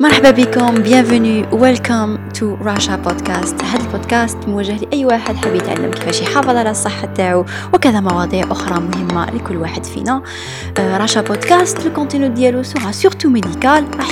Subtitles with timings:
[0.00, 6.20] مرحبا بكم bienvenue welcome to راشا بودكاست هذا البودكاست موجه لأي واحد حاب يتعلم كيفاش
[6.20, 10.22] يحافظ على الصحة تاعو وكذا مواضيع أخرى مهمة لكل واحد فينا.
[10.78, 14.10] راشا بودكاست ال contenu ديالو sera surtout médical راح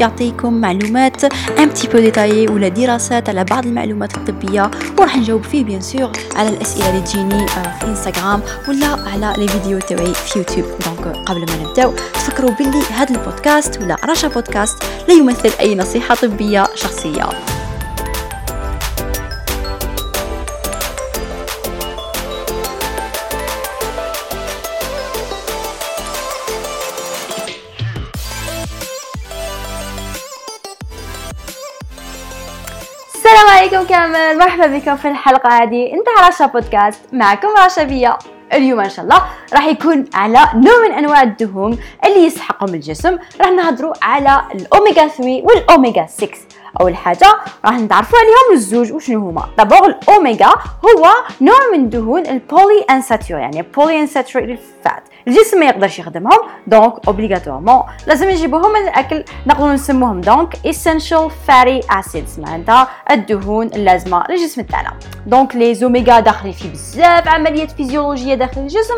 [0.00, 1.24] يعطيكم معلومات
[1.58, 6.12] un petit peu détaillées ولا دراسات على بعض المعلومات الطبية وراح نجاوب فيه bien sûr
[6.36, 10.66] على الأسئلة اللي تجيني في انستغرام ولا على les vidéos تاعي في يوتيوب
[11.12, 16.66] قبل ما نبداو تفكروا باللي هذا البودكاست ولا راشا بودكاست لا يمثل أي نصيحة طبية
[16.74, 17.28] شخصية.
[33.14, 35.92] السلام عليكم كامل مرحبا بكم في الحلقة هذه.
[35.92, 38.18] انت رشا بودكاست معكم رشا بيا.
[38.52, 43.18] اليوم إن شاء الله راح يكون على نوع من أنواع الدهون اللي يستحقهم الجسم.
[43.40, 46.28] راح نهضروا على الاوميجا 3 والاوميجا 6
[46.80, 49.48] أول حاجة راح نتعرفوا عليهم الزوج وشنو هما.
[49.58, 50.48] d'abord الاوميجا
[50.84, 51.06] هو
[51.40, 55.02] نوع من الدهون ال polyinsaturés يعني polyunsaturated fat.
[55.28, 59.24] الجسم ما يقدرش يخدمهم donc obligatoirement لازم نجيبوهم من الأكل.
[59.46, 64.92] نقدروا نسموهم donc essential fatty acids معناتها الدهون اللازمة للجسم تاعنا.
[65.26, 68.94] donc les oméga داخلين في بزاف عمليات فيزيولوجية داخل الجسم.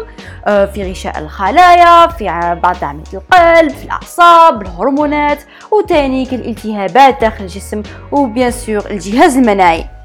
[0.46, 2.24] آه، في غشاء الخلايا في
[2.62, 7.82] بعض عمليات القلب في الأعصاب الهرمونات وتاني الالتهابات داخل الجسم
[8.12, 9.97] و bien sûr الجهاز المناعي.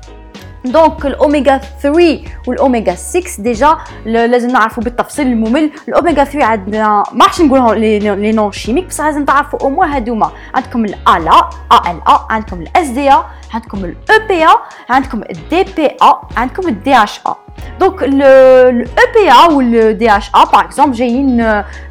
[0.66, 7.42] donc الاوميغا 3 والاوميغا 6 déjà لازم نعرفوا بالتفصيل الممل الاوميغا 3 عندنا ما راحش
[7.42, 12.88] نقولهم les noms chimiques بس لازم تعرفوا أو موا هادوما عندكم ال ALA عندكم ال
[12.88, 14.50] SDA عندكم ال EPA
[14.90, 17.36] عندكم ال DPA عندكم ال DHA
[17.80, 18.72] donc ال
[19.14, 21.42] EPA وال DHA par exemple جايين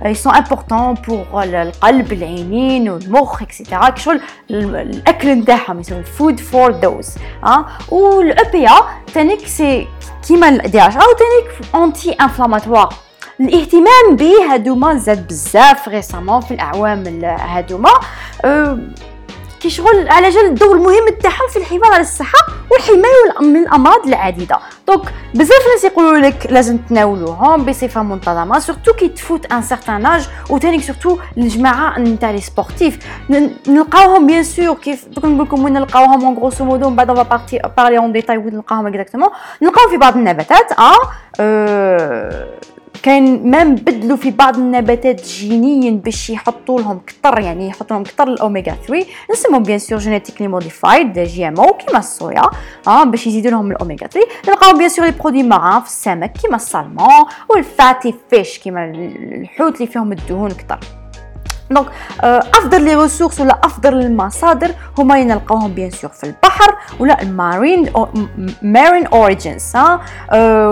[0.04, 6.70] ils sont importants pour القلب العينين والمخ et cetera كشغل الاكل نتاعهم يسموا food for
[6.70, 8.72] those ها وال EPA
[9.14, 9.88] تانيك c'est
[10.28, 12.94] كيما ال DHA و anti-inflammatoire
[13.40, 17.90] الاهتمام به هادوما زاد بزاف récemment في الاعوام هادوما
[18.44, 18.78] أه
[19.62, 22.38] كي شغل على جال الدور المهم تاعهم في الحفاظ على الصحة
[22.70, 24.58] والحماية من الأمراض العديدة.
[24.88, 30.28] donc بزاف ناس يقولوا لك لازم تناولوهم بصفة منتظمة surtout كي تفوت un certain âge
[30.50, 32.98] وثاني surtout الجماعة نتاع les sportifs
[33.68, 37.22] نلقاوهم bien sûr كيف دوك نقول لكم وين نلقاوهم en grosso modo من بعد on
[37.22, 39.28] va parler en détail وين نلقاوهم exactement
[39.62, 40.94] نلقاوهم في بعض النباتات آه,
[41.40, 42.48] أه
[43.02, 48.28] كاين même بدلوا في بعض النباتات جينيا باش يحطوا لهم كثر يعني يحطوا لهم كثر
[48.28, 52.42] الأوميغا 3 نسموهم bien sûr genetically modified GMO كيما الصويا
[52.86, 56.56] آه باش يزيدوا لهم الأوميغا 3 نلقاو bien sûr les produits marins في السمك كيما
[56.56, 61.01] السالمون وال fatty fish كيما الحوت اللي فيهم الدهون كثر
[61.74, 61.86] donc
[62.54, 67.92] افضل les ressources ولا افضل المصادر هما ينلقاوهم bien sûr في البحر ولا ال marine
[68.62, 70.00] marine origins ها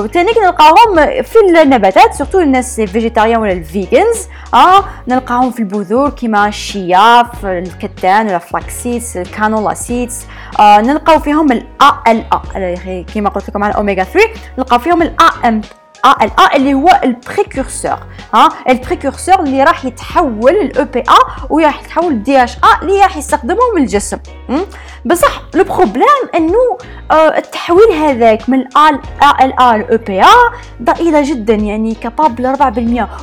[0.07, 6.49] ثاني نلقاوهم في النباتات surtout الناس végétariens ولا ال vegans ها نلقاوهم في البذور كيما
[6.49, 10.27] الشيا الكتان ولا flax seeds ال canola seeds
[10.61, 14.29] نلقاو فيهم ال ALA كيما قلت لكم على الاوميغا 3
[14.59, 17.99] نلقاو فيهم ام ALA اللي هو ال précurseur
[18.35, 23.77] ها ال précurseur اللي راح يتحول ال EPA وراح يتحول ال DHA اللي راح يستخدمهم
[23.77, 24.19] الجسم
[25.05, 26.79] بصح le problème انه
[27.13, 29.01] التحويل هذاك من ال
[29.43, 30.27] ALA ل EPA
[30.83, 32.57] ضئيلة جدا يعني capable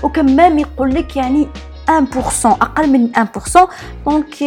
[0.01, 1.47] 4% وكمان يقول لك يعني
[1.89, 1.91] 1%
[2.45, 3.09] أقل من
[3.55, 3.59] 1%
[4.05, 4.43] donc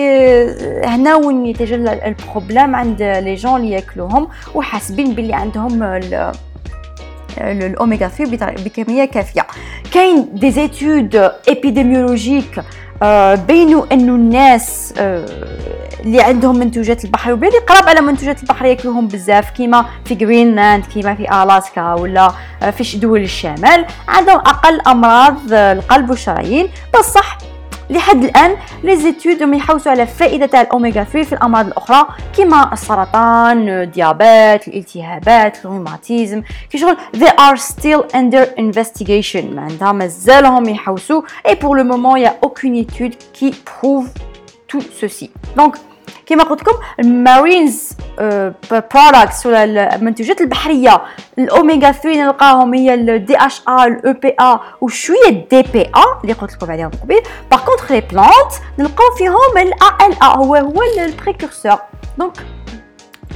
[0.86, 6.00] هنا وين يتجلى ال problème عند les gens اللي ياكلوهم وحاسبين باللي عندهم
[7.38, 9.46] الاوميغا 3 بكميه كافيه
[9.92, 12.62] كاين des études épidémiologiques
[13.46, 14.94] بينوا انه الناس
[16.00, 17.32] اللي عندهم منتوجات البحر.
[17.32, 19.50] وبالي قراب على منتوجات البحر ياكلوهم بزاف.
[19.50, 22.32] كيما في جرينلاند كيما في الاسكا ولا
[22.70, 23.86] في دول الشمال.
[24.08, 26.68] عندهم أقل أمراض القلب والشرايين.
[26.98, 27.38] بصح
[27.90, 32.06] لحد الآن لي زيتود يحوسوا على فائدة تاع الأوميغا 3 في الأمراض الأخرى
[32.36, 36.42] كما السرطان الديابات الالتهابات الروماتيزم.
[36.70, 39.44] كي شغل they are still under investigation.
[39.54, 43.14] معناتها مازالهم يحوسوا et pour le moment il y a aucune étude
[44.68, 45.30] tout ceci.
[45.56, 45.76] Donc
[46.26, 47.92] كما قلت لكم المارينز
[48.70, 51.02] products ولا المنتوجات البحرية.
[51.38, 56.90] الأوميغا 3 نلقاهم هي ال DHA ال EPA وشوية ال DPA اللي قلت لكم عليهم
[57.02, 61.78] قبيل par contre les plantes نلقاو فيهم ال ALA هو هو ال précurseur
[62.18, 62.32] donc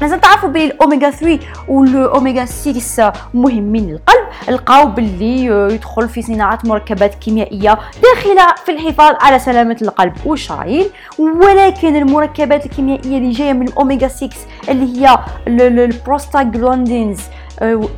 [0.01, 1.39] لازم تعرفوا بلي الأوميغا 3
[1.69, 5.45] والاوميغا 6 مهمين للقلب لقاو باللي
[5.75, 10.87] يدخل في صناعه مركبات كيميائية داخلة في الحفاظ على سلامة القلب والشرايين
[11.19, 14.31] ولكن المركبات الكيميائية اللي جاية من الأوميغا 6
[14.69, 15.19] اللي هي
[15.49, 17.21] ال prostaglandins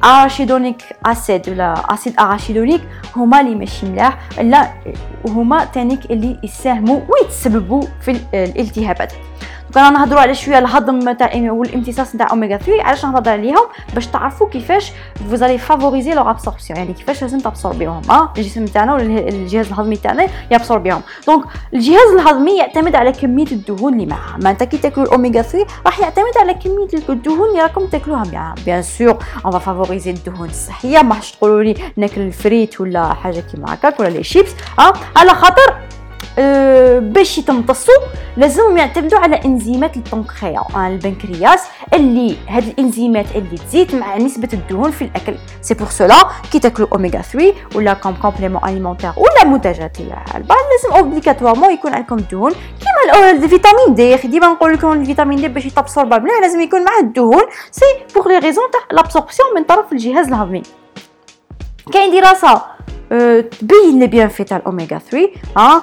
[0.04, 2.80] arachidonic acid ولا acide arachidonique
[3.16, 4.18] هما اللي ماشي ملاح.
[4.40, 4.70] لا
[5.28, 9.12] هما تانيك اللي يساهموا ويتسببوا في الالتهابات.
[9.74, 14.48] كنا نهضروا على شوية الهضم تاع والامتصاص نتاع أوميغا 3 علاش نهضر عليهم؟ باش تعرفوا
[14.48, 14.92] كيفاش
[15.30, 18.02] vous allez favoriser l'absorption يعني كيفاش لازم تابسوربيهم.
[18.10, 21.00] آه؟ الجسم تاعنا ولا الجهاز الهضمي تاعنا يابسوربيهم.
[21.26, 24.38] donc الجهاز الهضمي يعتمد على كمية الدهون اللي معها.
[24.42, 28.54] معناتها كي تاكلوا الأوميغا 3 راح يعتمد على كمية الدهون اللي راكم تاكلوها معها.
[28.64, 31.02] bien sûr on va favoriser الدهون الصحية.
[31.02, 35.76] ما تقولوا لي ناكل الفريت ولا حاجة كيما هكاك ولا les chips آه؟ على خاطر
[36.98, 37.94] باش يتمتصوا
[38.36, 41.60] لازمهم يعتمدوا على إنزيمات البنكرياس البنكرياس
[41.94, 45.34] اللي هاد الإنزيمات اللي تزيد مع نسبة الدهون في الأكل.
[45.62, 50.96] c'est pour cela كي تاكلوا اوميغا 3 ولا comme complément alimentaire ولا منتجات البان لازم
[50.96, 55.48] obligatoirement يكون عندكم الدهون كيما ال vitamine D أخي ديما نقول لكم ال vitamine D
[55.48, 57.42] باش يتابسوربا مليح لازم يكون معاه الدهون.
[57.70, 57.84] c'est
[58.14, 60.62] pour les raisons تاع l'absorption من طرف الجهاز الهضمي.
[61.92, 62.75] كاين دراسة
[63.60, 65.82] تبين les bienfaits تاع الاوميغا 3 ها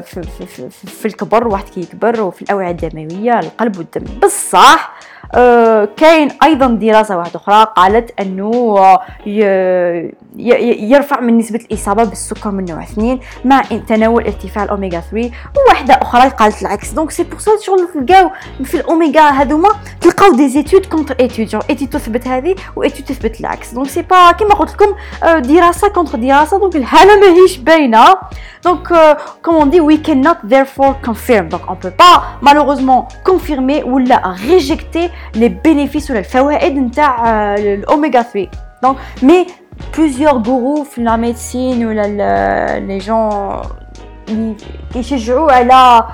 [0.00, 4.18] في, الكبر واحد كيكبر وفي الأوعية الدموية القلب والدم.
[4.22, 4.97] بصح آه،
[5.96, 8.78] كاين أيضا دراسة واحدة أخرى قالت أنه
[10.36, 16.28] يرفع من نسبة الإصابة بالسكر من نوع 2 مع تناول ارتفاع الأوميغا 3 وواحدة أخرى
[16.28, 16.90] قالت العكس.
[16.90, 18.30] donc c'est pour ça شغل تلقاو
[18.64, 19.68] في الأوميغا هذوما
[20.00, 23.74] تلقاو des études contre études une étude تثبت هذه و étude تثبت العكس.
[23.74, 26.58] donc c'est pas كيما قلت لكم آه، دراسة contre دراسة.
[26.58, 28.04] donc الحالة ماهيش باينة.
[28.64, 34.36] دونك كومون دي وي كان نوت ذيرفور كونفيرم دونك اون بو با مالوغوزمون كونفيرمي ولا
[34.48, 38.48] rejeter les bénéfices ولا الفوائد نتاع الاوميغا 3
[38.82, 39.46] donc mais
[39.98, 43.60] plusieurs gourous في la médecine ولا les gens
[44.92, 46.04] كيشجعوا على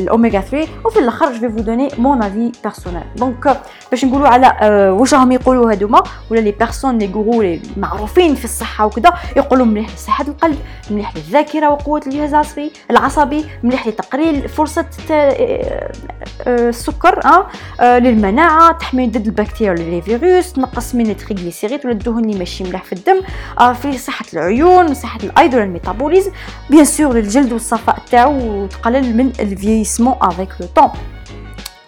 [0.00, 3.60] الأوميغا 3 وفي الأخر je veux donner mon avis personnel donc
[3.90, 4.56] باش نقولوا على
[4.98, 9.66] واش راهم يقولوا هذوما ولا les personnes les gourous لي معروفين في الصحة وكذا يقولوا
[9.66, 10.58] مليح لصحه القلب
[10.90, 14.86] مليح للذاكره وقوة الجهاز العصبي العصبي مليح لتقليل فرصة
[16.46, 17.20] السكر
[17.80, 22.38] أه للمناعة تحمي ضد البكتيريا ولا les virus تنقص من ال triglycérides ولا الدهون اللي
[22.38, 23.20] ماشي مليح في الدم
[23.74, 26.30] في صحة العيون صحة الايض ولا الميتابوليزم.
[26.70, 30.90] بيان للجلد والصفاء تاعو وتقلل من الفيسمون افيك لو طون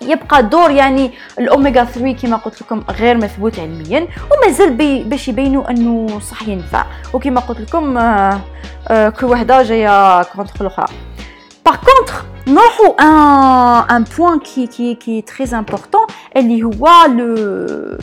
[0.03, 5.71] يبقى دور يعني الأوميغا 3 كما قلت لكم غير مثبوت علميا ومازال بي باش يبينوا
[5.71, 6.85] أنه صح ينفع.
[7.13, 8.41] وكما قلت لكم آه
[8.89, 10.87] آه كل وحدة جاية كونتر الاخرى
[11.67, 16.07] باغ كونتر نروحوا ان ان بوين كي كي كي تري امبورطون
[16.37, 17.99] اللي هو لو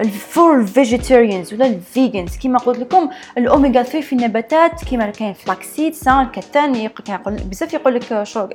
[0.00, 3.08] الفول فيجيتيريانز ولا الفيجنز كيما قلت لكم
[3.38, 8.46] الاوميغا 3 في النباتات كيما كاين فلاكسيد سان الكتان يقول بزاف يقول لك شو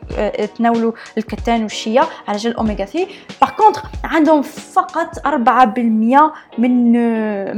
[0.58, 3.08] تناولوا الكتان والشيا على جال الاوميغا 3
[3.42, 5.30] باغ كونتر عندهم فقط 4%
[6.58, 6.94] من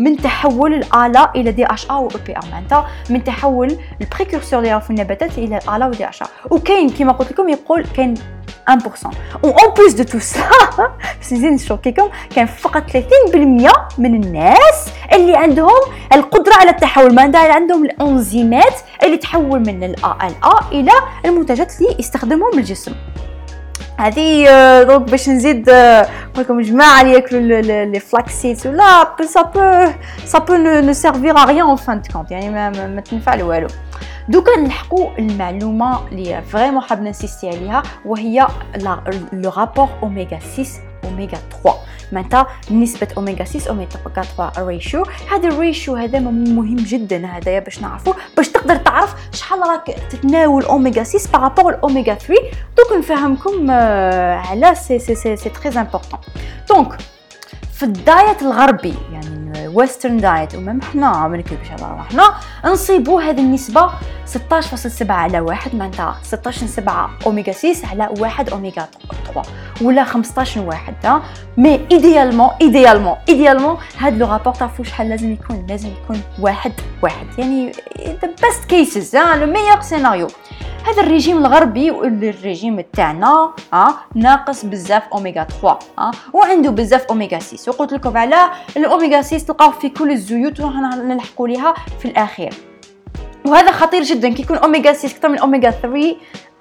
[0.03, 4.81] من تحول الالا إلى دي اش ا و بي ار معناتها من تحول البريكورسور اللي
[4.81, 8.13] في النباتات إلى الا و دي اش ا وكاين كيما قلت لكم يقول كاين
[8.69, 9.07] 1%
[9.43, 10.39] et en plus de tout ça
[10.77, 12.95] باش نزيد نشوكيكم كان فقط 30%
[13.97, 15.81] من الناس اللي عندهم
[16.13, 17.15] القدرة على التحول.
[17.15, 20.05] ما عندهم الانزيمات اللي تحول من ال
[20.43, 20.91] ALA إلى
[21.25, 22.91] المنتجات اللي يستخدمهم الجسم
[23.97, 24.45] هذه
[24.83, 25.69] donc باش نزيد
[26.37, 29.91] لكم جماعة اللي ياكلوا les flaxseed ولا ça peut
[30.25, 33.67] ça peut nous servir à rien en fin de compte يعني ما, ما تنفع والو.
[34.29, 38.47] دوكا نلحقوا المعلومة اللي vraiment حاب نسيستي عليها وهي
[39.33, 40.65] le rapport اوميغا 6
[41.03, 41.77] اوميغا 3
[42.11, 43.89] معناتها نسبة اوميغا 6 اوميغا
[44.35, 49.95] 3 ratio هذا الريشيو هذا مهم جدا هذايا باش نعرفوا باش تقدر تعرف شحال راك
[50.09, 52.33] تتناول اوميغا 6 par rapport الاوميغا 3
[52.77, 56.19] دوك نفهمكم على c'est c'est c'est c'est très important
[56.69, 56.97] donc
[57.73, 59.44] في ال diet الغربي يعني
[59.75, 62.23] western diet و même حنا نكذبش على روحنا
[62.65, 63.89] نصيبوا هذه النسبة
[64.33, 65.75] 16.7 على واحد.
[65.75, 68.87] معناتها 16.7 أوميغا 6 على واحد أوميغا
[69.33, 69.41] 3
[69.81, 71.21] ولا 15 واحد
[71.57, 76.71] mais idéalement idéalement idéalement هاد le rapport تعرفوا شحال لازم يكون؟ لازم يكون واحد
[77.03, 77.27] واحد.
[77.37, 77.71] يعني
[78.07, 80.27] the best cases le meilleur scénario
[80.85, 87.71] هذا الريجيم الغربي والريجيم تاعنا ها ناقص بزاف أوميغا 3 ها وعنده بزاف أوميغا 6
[87.71, 92.53] وقلت لكم على الأوميغا 6 تلقاو في كل الزيوت نلحقوا ليها في الأخير.
[93.45, 96.15] وهذا خطير جدا كي يكون أوميغا 6 أكثر من أوميغا 3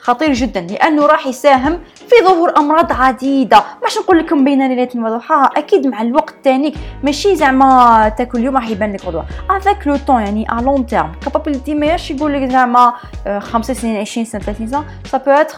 [0.04, 3.64] خطير جدا لأنه راح يساهم في ظهور أمراض عديدة.
[3.82, 8.68] ماش نقول لكم بين ليلة وضحاها؟ أكيد مع الوقت تانيك ماشي زعما تاكل اليوم راح
[8.68, 9.24] يبان لك غدوة.
[9.50, 12.92] avec le temps يعني à long terme capability ماهيش يقول لك زعما
[13.38, 14.84] خمس سنين 20 سنة 30 سنة.
[15.04, 15.56] ça peut être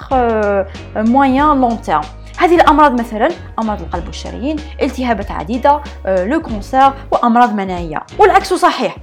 [0.97, 2.01] moyen long terme
[2.39, 8.03] هذه الأمراض مثلا أمراض القلب والشرايين التهابات عديدة le cancer وأمراض مناعية.
[8.19, 8.97] والعكس صحيح.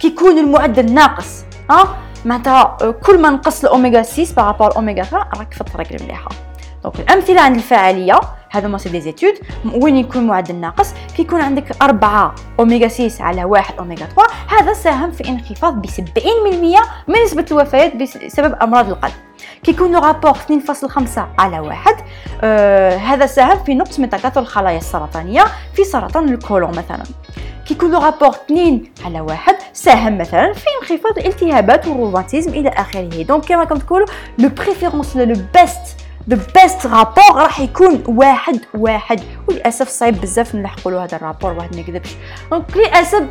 [0.00, 5.26] كي يكون المعدل ناقص ها؟ معناتها كل ما نقص الاوميغا 6 par rapport اوميغا 3
[5.38, 6.28] راك في الطريق المليحة.
[6.84, 9.34] donc الأمثلة عند الفعاليه هذا ما ces études
[9.74, 14.72] وين يكون معدل ناقص؟ كي يكون عندك 4 اوميغا 6 على 1 اوميغا 3 هذا
[14.72, 15.90] ساهم في انخفاض ب 70%
[17.08, 19.12] من نسبة الوفيات بسبب أمراض القلب.
[19.62, 21.96] كي يكون rapport 2.5 على 1
[22.42, 27.04] آه هذا ساهم في نقص من تكاثر الخلايا السرطانية في سرطان الكولون مثلا.
[27.66, 33.22] كي يكون rapport 2 على 1 ساهم مثلا في انخفاض الالتهابات والروماتيزم إلى آخره.
[33.22, 34.06] donc كما راكم تقولوا
[34.38, 35.96] de préférence le best
[36.28, 39.20] the best rapport راح يكون واحد واحد.
[39.48, 42.10] وللأسف صعيب بزاف نلحقوا له هذا ال rapport واحد ما يكذبش.
[42.50, 43.22] donc للأسف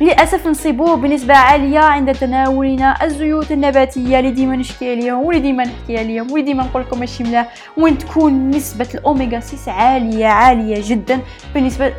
[0.00, 4.18] للأسف نصيبوه بنسبة عالية عند تناولنا الزيوت النباتية.
[4.18, 7.98] اللي ديما نشكي عليهم واللي ديما نحكي عليهم واللي ديما نقول لكم ماشي ملاح وين
[7.98, 11.20] تكون نسبة الأوميغا 6 عالية عالية جدا
[11.54, 11.92] بالنسبة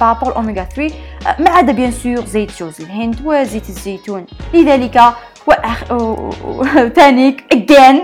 [0.00, 0.94] par rapport الاوميغا 3
[1.38, 4.26] ما عدا bien sûr زيت جوز الهند وزيت الزيتون.
[4.54, 5.00] لذلك
[5.46, 8.02] وثانيك again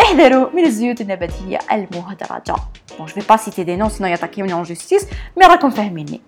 [0.00, 2.56] احذروا من الزيوت النباتية المهدرجة.
[2.98, 6.20] bon je peux pas citer des noms sinon ياتاكيوني en justice mais راكم فاهميني.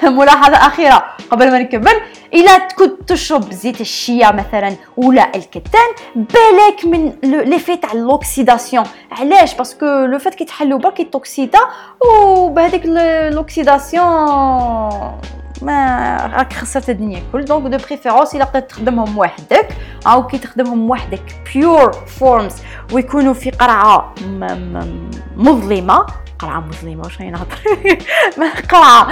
[0.18, 1.04] ملاحظة أخيرة.
[1.30, 2.00] قبل ما نكمل
[2.34, 9.74] إلا كنت تشرب زيت الشيا مثلا ولا الكتان بالك من l'effet تاع l'oxydation علاش؟ parce
[9.74, 11.58] que le fait كيتحلو برك يتوكسيدا
[12.00, 12.86] وبهذيك
[13.34, 14.10] l'oxydation
[15.62, 19.68] ما راك خسرت الدنيا كل donc de préférence إلا قدرت تخدمهم وحدك
[20.06, 21.22] أو كي تخدمهم وحدك
[21.54, 22.54] pure forms
[22.92, 24.14] ويكونوا في قرعة
[25.36, 26.06] مظلمة.
[26.38, 27.58] قرعة مظلمة واش راني نهضر؟
[28.72, 29.08] قرعة.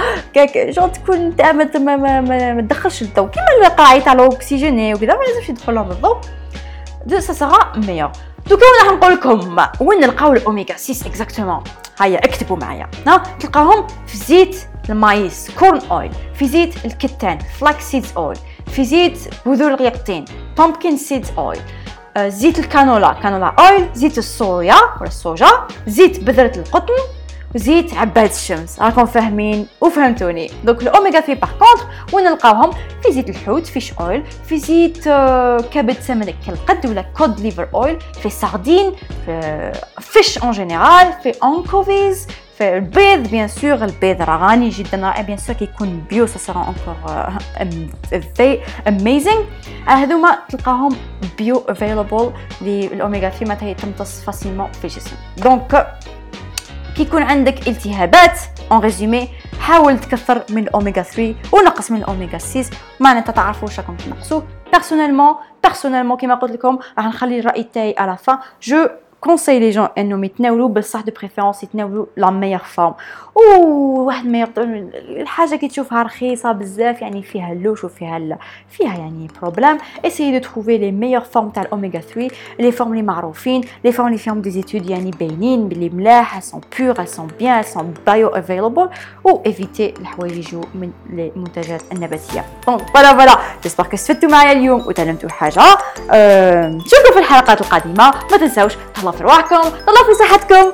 [0.69, 5.75] شغل تكون أنت ما, ما, تدخلش الضوء كيما القرعة تاع الاكسجيني وكذا ما لازمش يدخل
[5.75, 6.17] لهم الضوء
[7.05, 8.11] donc ça sera meilleur
[8.47, 11.63] دوكا راح نقول لكم وين نلقاو الأوميغا 6 exactement
[11.99, 12.87] هيا اكتبوا معايا.
[13.07, 14.55] ها؟ تلقاهم في زيت
[14.89, 20.25] ال maïs corn oil في زيت الكتان flax seeds oil في زيت بذور اليقطين
[20.57, 21.59] pumpkin seeds oil
[22.17, 26.93] زيت الكانولا canola oil زيت الصويا ولا ال soja زيت بذرة القطن
[27.55, 28.79] وزيت عباد الشمس.
[28.81, 30.51] راكم فاهمين وفهمتوني.
[30.63, 32.71] دوك الأوميغا 3 par contre وين نلقاوهم
[33.03, 35.03] في زيت الحوت fish oil في زيت
[35.71, 38.93] كبد سمك كالقد ولا cod liver oil في sardines
[39.25, 42.27] في fish en général في anchovies
[42.59, 46.57] في البيض bien sûr البيض راه غني جدا رائع bien sûr كيكون bio ça sera
[46.57, 46.95] encore
[48.87, 49.43] amazing
[49.85, 50.95] هذوما تلقاهم
[51.37, 55.87] bioavailable للاوميغا 3 معناتها تمتص facilement في الجسم donc
[56.95, 58.39] كي يكون عندك التهابات
[58.71, 59.29] en résumé
[59.59, 64.41] حاول تكثر من الاوميغا 3 ونقص من الاوميغا 6 معناتها تعرفوا واش راكم تنقصوا
[64.73, 68.87] personnellement personnellement كما قلت لكم راح نخلي الراي تاعي à la fin je
[69.21, 72.93] conseille les gens انهم يتناولوا بصح de préférence يتناولوا la meilleure forme
[73.35, 74.47] واحد ما
[74.95, 78.37] الحاجة كي تشوفها رخيصه بزاف يعني فيها ال louche وفيها ال...
[78.69, 83.01] فيها يعني problème essayez de trouver les meilleures formes تاع الاوميغا 3 les formes اللي
[83.03, 87.63] معروفين les formes اللي فيهم des études يعني باينين بلي ملاح sont pures sont bien
[87.63, 88.89] sont bioavailable
[89.23, 94.87] و évitez الحوايج يجوا من المنتجات النباتيه donc voilà voilà j'espère que استفدتوا معايا اليوم
[94.87, 95.61] وتعلمتوا حاجة
[96.11, 96.67] أه...
[96.67, 98.73] نشوفكم في الحلقات القادمه ما تنساوش
[99.11, 100.71] تهلاو في رواحكم تهلاو في صحتكم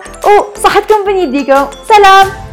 [0.57, 1.67] وصحتكم بين يديكم.
[1.87, 2.45] سلام!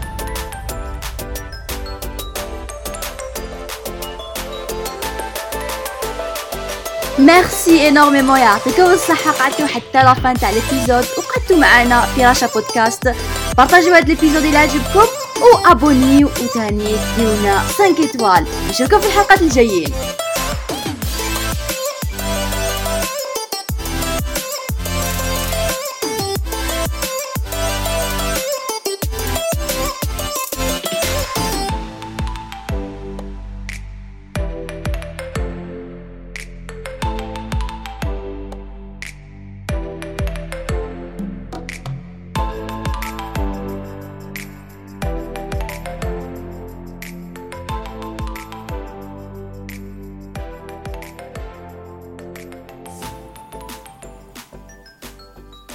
[7.19, 13.15] merci énormément يعطيكم الصحة قعدتوا حتى la fin تاع l'épisode وقعدتوا معنا في راشا بودكاست
[13.57, 15.07] بارطاجيو هاد ليبيزود إلى عجبكم
[15.43, 19.93] وابونيو وتاني ديونا 5 ايطوال نشوفكم في الحلقات الجايين